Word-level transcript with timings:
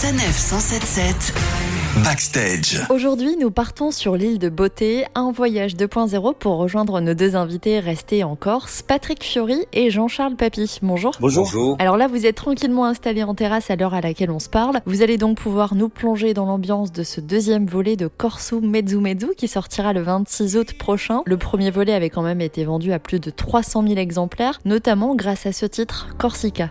Sanef 0.00 0.38
177 0.38 1.34
Backstage. 2.04 2.86
Aujourd'hui, 2.88 3.36
nous 3.36 3.50
partons 3.50 3.90
sur 3.90 4.14
l'île 4.14 4.38
de 4.38 4.48
Beauté, 4.48 5.04
un 5.16 5.32
voyage 5.32 5.74
2.0 5.74 6.36
pour 6.36 6.56
rejoindre 6.58 7.00
nos 7.00 7.14
deux 7.14 7.34
invités 7.34 7.80
restés 7.80 8.22
en 8.22 8.36
Corse, 8.36 8.82
Patrick 8.82 9.24
Fiori 9.24 9.66
et 9.72 9.90
Jean-Charles 9.90 10.36
Papy. 10.36 10.78
Bonjour. 10.82 11.16
Bonjour. 11.18 11.74
Alors 11.80 11.96
là, 11.96 12.06
vous 12.06 12.26
êtes 12.26 12.36
tranquillement 12.36 12.84
installés 12.84 13.24
en 13.24 13.34
terrasse 13.34 13.72
à 13.72 13.74
l'heure 13.74 13.92
à 13.92 14.00
laquelle 14.00 14.30
on 14.30 14.38
se 14.38 14.48
parle. 14.48 14.78
Vous 14.86 15.02
allez 15.02 15.16
donc 15.16 15.36
pouvoir 15.36 15.74
nous 15.74 15.88
plonger 15.88 16.32
dans 16.32 16.46
l'ambiance 16.46 16.92
de 16.92 17.02
ce 17.02 17.20
deuxième 17.20 17.66
volet 17.66 17.96
de 17.96 18.06
Corso 18.06 18.60
Mezzu 18.60 18.98
Mezzu 18.98 19.30
qui 19.36 19.48
sortira 19.48 19.92
le 19.92 20.02
26 20.02 20.58
août 20.58 20.74
prochain. 20.74 21.22
Le 21.26 21.38
premier 21.38 21.72
volet 21.72 21.92
avait 21.92 22.10
quand 22.10 22.22
même 22.22 22.40
été 22.40 22.62
vendu 22.64 22.92
à 22.92 23.00
plus 23.00 23.18
de 23.18 23.30
300 23.30 23.82
000 23.82 23.96
exemplaires, 23.96 24.60
notamment 24.64 25.16
grâce 25.16 25.44
à 25.46 25.52
ce 25.52 25.66
titre, 25.66 26.06
Corsica. 26.18 26.70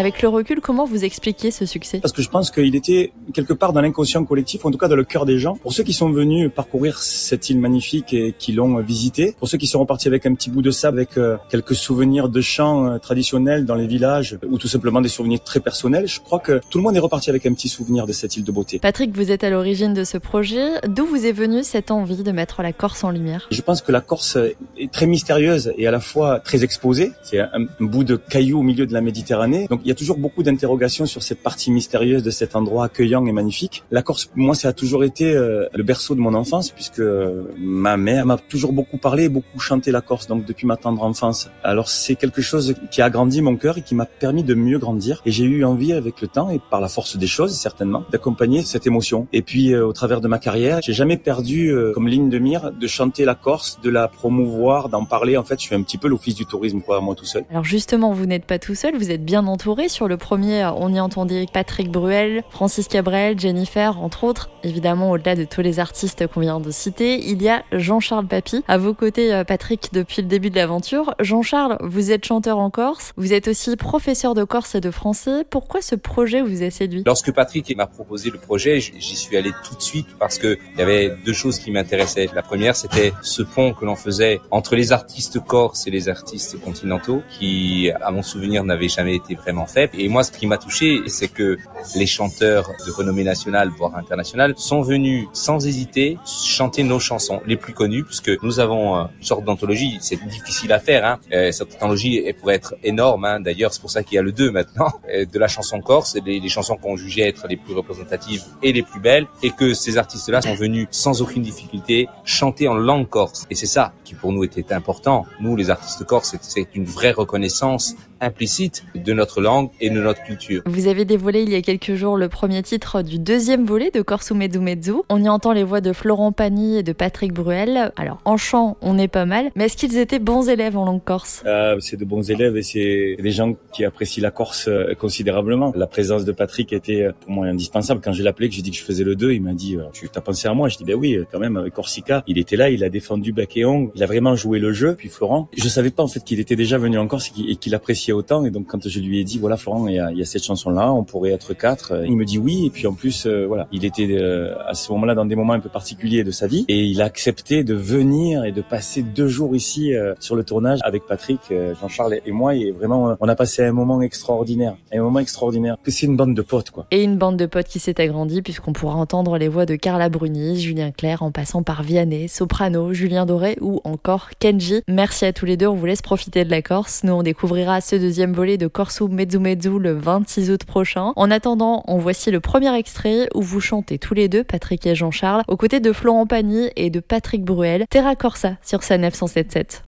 Avec 0.00 0.22
le 0.22 0.28
recul, 0.28 0.62
comment 0.62 0.86
vous 0.86 1.04
expliquez 1.04 1.50
ce 1.50 1.66
succès? 1.66 2.00
Parce 2.00 2.14
que 2.14 2.22
je 2.22 2.30
pense 2.30 2.50
qu'il 2.50 2.74
était 2.74 3.12
quelque 3.34 3.52
part 3.52 3.74
dans 3.74 3.82
l'inconscient 3.82 4.24
collectif, 4.24 4.64
en 4.64 4.70
tout 4.70 4.78
cas 4.78 4.88
dans 4.88 4.96
le 4.96 5.04
cœur 5.04 5.26
des 5.26 5.38
gens. 5.38 5.56
Pour 5.56 5.74
ceux 5.74 5.82
qui 5.82 5.92
sont 5.92 6.08
venus 6.08 6.50
parcourir 6.50 7.02
cette 7.02 7.50
île 7.50 7.58
magnifique 7.58 8.14
et 8.14 8.34
qui 8.38 8.52
l'ont 8.52 8.78
visitée, 8.80 9.34
pour 9.38 9.46
ceux 9.46 9.58
qui 9.58 9.66
sont 9.66 9.78
repartis 9.78 10.08
avec 10.08 10.24
un 10.24 10.32
petit 10.32 10.48
bout 10.48 10.62
de 10.62 10.70
sable, 10.70 11.00
avec 11.00 11.18
euh, 11.18 11.36
quelques 11.50 11.74
souvenirs 11.74 12.30
de 12.30 12.40
chants 12.40 12.86
euh, 12.86 12.96
traditionnels 12.96 13.66
dans 13.66 13.74
les 13.74 13.86
villages, 13.86 14.38
ou 14.48 14.56
tout 14.56 14.68
simplement 14.68 15.02
des 15.02 15.10
souvenirs 15.10 15.44
très 15.44 15.60
personnels, 15.60 16.08
je 16.08 16.18
crois 16.20 16.38
que 16.38 16.62
tout 16.70 16.78
le 16.78 16.84
monde 16.84 16.96
est 16.96 17.00
reparti 17.00 17.28
avec 17.28 17.44
un 17.44 17.52
petit 17.52 17.68
souvenir 17.68 18.06
de 18.06 18.14
cette 18.14 18.38
île 18.38 18.44
de 18.44 18.52
beauté. 18.52 18.78
Patrick, 18.78 19.14
vous 19.14 19.30
êtes 19.30 19.44
à 19.44 19.50
l'origine 19.50 19.92
de 19.92 20.04
ce 20.04 20.16
projet. 20.16 20.80
D'où 20.88 21.04
vous 21.04 21.26
est 21.26 21.32
venue 21.32 21.62
cette 21.62 21.90
envie 21.90 22.22
de 22.22 22.32
mettre 22.32 22.62
la 22.62 22.72
Corse 22.72 23.04
en 23.04 23.10
lumière? 23.10 23.48
Je 23.50 23.60
pense 23.60 23.82
que 23.82 23.92
la 23.92 24.00
Corse 24.00 24.38
est 24.78 24.90
très 24.90 25.06
mystérieuse 25.06 25.74
et 25.76 25.86
à 25.86 25.90
la 25.90 26.00
fois 26.00 26.40
très 26.40 26.64
exposée. 26.64 27.12
C'est 27.22 27.40
un, 27.40 27.50
un 27.52 27.84
bout 27.84 28.04
de 28.04 28.16
caillou 28.16 28.60
au 28.60 28.62
milieu 28.62 28.86
de 28.86 28.94
la 28.94 29.02
Méditerranée. 29.02 29.66
Donc 29.68 29.82
il 29.84 29.89
y 29.90 29.92
a 29.92 29.96
toujours 29.96 30.18
beaucoup 30.18 30.42
d'interrogations 30.42 31.06
sur 31.06 31.22
cette 31.22 31.42
partie 31.42 31.70
mystérieuse 31.70 32.22
de 32.22 32.30
cet 32.30 32.56
endroit 32.56 32.84
accueillant 32.84 33.26
et 33.26 33.32
magnifique. 33.32 33.82
La 33.90 34.02
Corse, 34.02 34.30
moi, 34.34 34.54
ça 34.54 34.68
a 34.68 34.72
toujours 34.72 35.04
été 35.04 35.32
euh, 35.32 35.66
le 35.74 35.82
berceau 35.82 36.14
de 36.14 36.20
mon 36.20 36.34
enfance 36.34 36.70
puisque 36.70 37.00
euh, 37.00 37.52
ma 37.58 37.96
mère 37.96 38.26
m'a 38.26 38.38
toujours 38.38 38.72
beaucoup 38.72 38.98
parlé, 38.98 39.28
beaucoup 39.28 39.58
chanté 39.58 39.90
la 39.90 40.00
Corse, 40.00 40.26
donc 40.26 40.44
depuis 40.44 40.66
ma 40.66 40.76
tendre 40.76 41.02
enfance. 41.02 41.50
Alors 41.64 41.88
c'est 41.88 42.14
quelque 42.14 42.42
chose 42.42 42.74
qui 42.90 43.02
a 43.02 43.06
agrandi 43.06 43.42
mon 43.42 43.56
cœur 43.56 43.78
et 43.78 43.82
qui 43.82 43.94
m'a 43.94 44.06
permis 44.06 44.44
de 44.44 44.54
mieux 44.54 44.78
grandir. 44.78 45.22
Et 45.26 45.32
j'ai 45.32 45.44
eu 45.44 45.64
envie 45.64 45.92
avec 45.92 46.20
le 46.20 46.28
temps 46.28 46.50
et 46.50 46.60
par 46.70 46.80
la 46.80 46.88
force 46.88 47.16
des 47.16 47.26
choses 47.26 47.54
certainement 47.54 48.04
d'accompagner 48.12 48.62
cette 48.62 48.86
émotion. 48.86 49.26
Et 49.32 49.42
puis 49.42 49.72
euh, 49.72 49.86
au 49.86 49.92
travers 49.92 50.20
de 50.20 50.28
ma 50.28 50.38
carrière, 50.38 50.78
j'ai 50.82 50.92
jamais 50.92 51.16
perdu 51.16 51.74
comme 51.94 52.08
ligne 52.08 52.30
de 52.30 52.38
mire 52.38 52.72
de 52.72 52.86
chanter 52.86 53.24
la 53.24 53.34
Corse, 53.34 53.80
de 53.82 53.90
la 53.90 54.08
promouvoir, 54.08 54.88
d'en 54.88 55.04
parler. 55.04 55.36
En 55.36 55.44
fait, 55.44 55.58
je 55.58 55.64
suis 55.64 55.74
un 55.74 55.82
petit 55.82 55.98
peu 55.98 56.08
l'office 56.08 56.34
du 56.34 56.46
tourisme 56.46 56.80
quoi, 56.80 57.00
moi 57.00 57.14
tout 57.14 57.24
seul. 57.24 57.44
Alors 57.50 57.64
justement, 57.64 58.12
vous 58.12 58.26
n'êtes 58.26 58.44
pas 58.44 58.58
tout 58.58 58.74
seul, 58.74 58.96
vous 58.96 59.10
êtes 59.10 59.24
bien 59.24 59.46
entouré 59.46 59.79
sur 59.88 60.08
le 60.08 60.16
premier, 60.16 60.68
on 60.76 60.92
y 60.92 61.00
entendait 61.00 61.46
Patrick 61.52 61.90
Bruel, 61.90 62.42
Francis 62.50 62.88
Cabrel, 62.88 63.38
Jennifer, 63.38 64.00
entre 64.00 64.24
autres. 64.24 64.50
Évidemment, 64.62 65.10
au-delà 65.10 65.36
de 65.36 65.44
tous 65.44 65.60
les 65.60 65.80
artistes 65.80 66.26
qu'on 66.26 66.40
vient 66.40 66.60
de 66.60 66.70
citer, 66.70 67.18
il 67.28 67.42
y 67.42 67.48
a 67.48 67.62
Jean-Charles 67.72 68.26
Papy. 68.26 68.62
À 68.68 68.78
vos 68.78 68.94
côtés, 68.94 69.32
euh, 69.32 69.44
Patrick, 69.44 69.90
depuis 69.92 70.22
le 70.22 70.28
début 70.28 70.50
de 70.50 70.56
l'aventure. 70.56 71.14
Jean-Charles, 71.20 71.78
vous 71.80 72.10
êtes 72.10 72.24
chanteur 72.24 72.58
en 72.58 72.70
Corse, 72.70 73.12
vous 73.16 73.32
êtes 73.32 73.48
aussi 73.48 73.76
professeur 73.76 74.34
de 74.34 74.44
Corse 74.44 74.74
et 74.74 74.80
de 74.80 74.90
français. 74.90 75.44
Pourquoi 75.48 75.82
ce 75.82 75.94
projet 75.94 76.42
vous 76.42 76.62
a 76.62 76.70
séduit? 76.70 77.02
Lorsque 77.06 77.32
Patrick 77.32 77.74
m'a 77.76 77.86
proposé 77.86 78.30
le 78.30 78.38
projet, 78.38 78.80
j'y 78.80 79.16
suis 79.16 79.36
allé 79.36 79.50
tout 79.64 79.74
de 79.74 79.82
suite 79.82 80.08
parce 80.18 80.38
que 80.38 80.58
il 80.74 80.78
y 80.78 80.82
avait 80.82 81.14
deux 81.24 81.32
choses 81.32 81.58
qui 81.58 81.70
m'intéressaient. 81.70 82.28
La 82.34 82.42
première, 82.42 82.76
c'était 82.76 83.12
ce 83.22 83.42
pont 83.42 83.72
que 83.72 83.84
l'on 83.84 83.96
faisait 83.96 84.40
entre 84.50 84.76
les 84.76 84.92
artistes 84.92 85.38
corse 85.40 85.86
et 85.86 85.90
les 85.90 86.08
artistes 86.08 86.60
continentaux, 86.60 87.22
qui, 87.38 87.90
à 88.00 88.10
mon 88.10 88.22
souvenir, 88.22 88.64
n'avait 88.64 88.88
jamais 88.88 89.16
été 89.16 89.34
vraiment 89.34 89.66
Et 89.76 90.08
moi, 90.08 90.22
ce 90.22 90.32
qui 90.32 90.46
m'a 90.46 90.58
touché, 90.58 91.00
c'est 91.06 91.28
que 91.28 91.58
les 91.94 92.06
chanteurs 92.06 92.70
de 92.86 92.90
renommée 92.90 93.24
nationale, 93.24 93.70
voire 93.76 93.96
internationale, 93.96 94.54
sont 94.56 94.82
venus 94.82 95.28
sans 95.32 95.66
hésiter 95.66 96.18
chanter 96.26 96.82
nos 96.82 96.98
chansons 96.98 97.40
les 97.46 97.56
plus 97.56 97.72
connues, 97.72 98.04
puisque 98.04 98.30
nous 98.42 98.60
avons 98.60 98.96
euh, 98.96 99.04
une 99.18 99.24
sorte 99.24 99.44
d'anthologie. 99.44 99.98
C'est 100.00 100.22
difficile 100.26 100.72
à 100.72 100.78
faire. 100.78 101.04
Hein. 101.04 101.18
Euh, 101.32 101.52
cette 101.52 101.74
anthologie 101.76 102.22
pourrait 102.40 102.56
être 102.56 102.74
énorme. 102.82 103.24
Hein. 103.24 103.40
D'ailleurs, 103.40 103.72
c'est 103.72 103.80
pour 103.80 103.90
ça 103.90 104.02
qu'il 104.02 104.16
y 104.16 104.18
a 104.18 104.22
le 104.22 104.32
2 104.32 104.50
maintenant 104.50 104.88
euh, 105.14 105.24
de 105.24 105.38
la 105.38 105.48
chanson 105.48 105.80
corse, 105.80 106.16
les 106.24 106.48
chansons 106.48 106.76
qu'on 106.76 106.96
jugeait 106.96 107.28
être 107.28 107.46
les 107.48 107.56
plus 107.56 107.74
représentatives 107.74 108.42
et 108.62 108.72
les 108.72 108.82
plus 108.82 109.00
belles, 109.00 109.26
et 109.42 109.50
que 109.50 109.74
ces 109.74 109.98
artistes-là 109.98 110.42
sont 110.42 110.54
venus 110.54 110.88
sans 110.90 111.22
aucune 111.22 111.42
difficulté 111.42 112.08
chanter 112.24 112.68
en 112.68 112.74
langue 112.74 113.08
corse. 113.08 113.46
Et 113.50 113.54
c'est 113.54 113.66
ça 113.66 113.92
qui 114.04 114.14
pour 114.14 114.32
nous 114.32 114.44
était 114.44 114.72
important. 114.72 115.26
Nous, 115.40 115.56
les 115.56 115.70
artistes 115.70 116.04
corse, 116.04 116.36
c'est 116.40 116.68
une 116.74 116.84
vraie 116.84 117.12
reconnaissance 117.12 117.94
implicite 118.20 118.84
de 118.94 119.12
notre 119.12 119.40
langue 119.40 119.70
et 119.80 119.90
de 119.90 120.00
notre 120.00 120.22
culture. 120.22 120.62
Vous 120.66 120.86
avez 120.88 121.04
dévoilé 121.04 121.42
il 121.42 121.50
y 121.50 121.54
a 121.54 121.62
quelques 121.62 121.94
jours 121.94 122.16
le 122.16 122.28
premier 122.28 122.62
titre 122.62 123.02
du 123.02 123.18
deuxième 123.18 123.64
volet 123.64 123.90
de 123.90 124.02
Corso 124.02 124.34
Mezzu. 124.34 124.92
On 125.08 125.22
y 125.22 125.28
entend 125.28 125.52
les 125.52 125.64
voix 125.64 125.80
de 125.80 125.92
Florent 125.92 126.32
Pagny 126.32 126.78
et 126.78 126.82
de 126.82 126.92
Patrick 126.92 127.32
Bruel. 127.32 127.92
Alors 127.96 128.20
en 128.24 128.36
chant, 128.36 128.76
on 128.82 128.98
est 128.98 129.08
pas 129.08 129.24
mal, 129.24 129.50
mais 129.56 129.66
est-ce 129.66 129.76
qu'ils 129.76 129.96
étaient 129.98 130.18
bons 130.18 130.48
élèves 130.48 130.76
en 130.76 130.84
langue 130.84 131.02
corse? 131.02 131.42
Euh, 131.46 131.78
C'est 131.80 131.96
de 131.96 132.04
bons 132.04 132.30
élèves 132.30 132.56
et 132.56 132.62
c'est 132.62 133.16
des 133.18 133.30
gens 133.30 133.54
qui 133.72 133.84
apprécient 133.84 134.22
la 134.22 134.30
Corse 134.30 134.68
euh, 134.68 134.94
considérablement. 134.94 135.72
La 135.74 135.86
présence 135.86 136.24
de 136.24 136.32
Patrick 136.32 136.72
était 136.72 137.02
euh, 137.02 137.12
pour 137.20 137.30
moi 137.30 137.46
indispensable. 137.46 138.00
Quand 138.02 138.12
je 138.12 138.22
l'ai 138.22 138.28
appelé, 138.28 138.48
que 138.48 138.54
j'ai 138.54 138.62
dit 138.62 138.70
que 138.70 138.76
je 138.76 138.82
faisais 138.82 139.04
le 139.04 139.16
2, 139.16 139.32
il 139.32 139.42
m'a 139.42 139.52
dit 139.52 139.76
Tu 139.92 140.08
as 140.14 140.20
pensé 140.20 140.48
à 140.48 140.54
moi 140.54 140.68
Je 140.68 140.76
dis 140.76 140.84
Ben 140.84 140.94
oui, 140.94 141.18
quand 141.32 141.38
même, 141.38 141.56
avec 141.56 141.72
Corsica, 141.74 142.22
il 142.26 142.38
était 142.38 142.56
là, 142.56 142.70
il 142.70 142.84
a 142.84 142.88
défendu 142.88 143.32
Bac 143.32 143.56
et 143.56 143.64
Ong, 143.64 143.90
il 143.94 144.02
a 144.02 144.06
vraiment 144.06 144.36
joué 144.36 144.58
le 144.58 144.72
jeu. 144.72 144.94
Puis 144.96 145.08
Florent, 145.08 145.48
je 145.56 145.68
savais 145.68 145.90
pas 145.90 146.02
en 146.02 146.08
fait 146.08 146.20
qu'il 146.20 146.40
était 146.40 146.56
déjà 146.56 146.78
venu 146.78 146.98
en 146.98 147.06
Corse 147.06 147.32
et 147.48 147.56
qu'il 147.56 147.74
appréciait 147.74 148.09
autant. 148.12 148.44
Et 148.44 148.50
donc 148.50 148.66
quand 148.66 148.86
je 148.86 149.00
lui 149.00 149.20
ai 149.20 149.24
dit 149.24 149.38
voilà 149.38 149.56
Florent, 149.56 149.86
il 149.88 149.94
y 149.94 149.98
a, 149.98 150.24
cette 150.24 150.44
chanson 150.44 150.70
là, 150.70 150.92
on 150.92 151.04
pourrait 151.04 151.30
être 151.30 151.54
quatre, 151.54 152.04
il 152.06 152.16
me 152.16 152.24
dit 152.24 152.38
oui. 152.38 152.66
Et 152.66 152.70
puis 152.70 152.86
en 152.86 152.94
plus 152.94 153.26
euh, 153.26 153.46
voilà, 153.46 153.68
il 153.72 153.84
était 153.84 154.08
euh, 154.10 154.54
à 154.66 154.74
ce 154.74 154.92
moment-là 154.92 155.14
dans 155.14 155.24
des 155.24 155.36
moments 155.36 155.52
un 155.52 155.60
peu 155.60 155.68
particuliers 155.68 156.24
de 156.24 156.30
sa 156.30 156.46
vie 156.46 156.64
et 156.68 156.84
il 156.84 157.00
a 157.02 157.04
accepté 157.04 157.64
de 157.64 157.74
venir 157.74 158.44
et 158.44 158.52
de 158.52 158.62
passer 158.62 159.02
deux 159.02 159.28
jours 159.28 159.54
ici 159.54 159.94
euh, 159.94 160.14
sur 160.20 160.36
le 160.36 160.44
tournage 160.44 160.80
avec 160.82 161.06
Patrick, 161.06 161.40
Jean-Charles 161.80 162.20
et 162.24 162.32
moi. 162.32 162.54
Et 162.54 162.70
vraiment, 162.70 163.16
on 163.20 163.28
a 163.28 163.34
passé 163.34 163.64
un 163.64 163.72
moment 163.72 164.00
extraordinaire, 164.02 164.76
un 164.92 165.02
moment 165.02 165.18
extraordinaire. 165.18 165.76
Que 165.82 165.90
c'est 165.90 166.06
une 166.06 166.16
bande 166.16 166.34
de 166.34 166.42
potes 166.42 166.70
quoi. 166.70 166.86
Et 166.90 167.02
une 167.02 167.16
bande 167.16 167.36
de 167.36 167.46
potes 167.46 167.66
qui 167.66 167.78
s'est 167.78 168.00
agrandie 168.00 168.42
puisqu'on 168.42 168.72
pourra 168.72 168.94
entendre 168.94 169.38
les 169.38 169.48
voix 169.48 169.66
de 169.66 169.76
Carla 169.76 170.08
Bruni, 170.08 170.60
Julien 170.60 170.90
Clerc, 170.90 171.22
en 171.22 171.30
passant 171.30 171.62
par 171.62 171.82
Vianney, 171.82 172.28
Soprano, 172.28 172.92
Julien 172.92 173.26
Doré 173.26 173.56
ou 173.60 173.80
encore 173.84 174.30
Kenji. 174.38 174.82
Merci 174.88 175.24
à 175.24 175.32
tous 175.32 175.46
les 175.46 175.56
deux. 175.56 175.66
On 175.66 175.74
vous 175.74 175.86
laisse 175.86 176.02
profiter 176.02 176.44
de 176.44 176.50
la 176.50 176.62
Corse. 176.62 177.02
Nous 177.04 177.12
on 177.12 177.22
découvrira 177.22 177.80
ce 177.80 177.96
deuxième 178.00 178.32
volet 178.32 178.58
de 178.58 178.66
Corso 178.66 179.06
Mezzu 179.06 179.38
Mezzu 179.38 179.78
le 179.78 179.92
26 179.92 180.50
août 180.50 180.64
prochain. 180.64 181.12
En 181.14 181.30
attendant, 181.30 181.84
on 181.86 181.98
voici 181.98 182.30
le 182.30 182.40
premier 182.40 182.74
extrait 182.76 183.28
où 183.34 183.42
vous 183.42 183.60
chantez 183.60 183.98
tous 183.98 184.14
les 184.14 184.28
deux, 184.28 184.42
Patrick 184.42 184.86
et 184.86 184.94
Jean-Charles, 184.94 185.42
aux 185.46 185.56
côtés 185.56 185.80
de 185.80 185.92
Florent 185.92 186.26
Pagny 186.26 186.70
et 186.74 186.90
de 186.90 187.00
Patrick 187.00 187.44
Bruel, 187.44 187.84
Terra 187.90 188.16
Corsa 188.16 188.56
sur 188.62 188.82
sa 188.82 188.98
977. 188.98 189.78